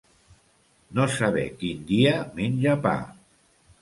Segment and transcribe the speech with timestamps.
[0.99, 2.99] No saber quin dia menja pa.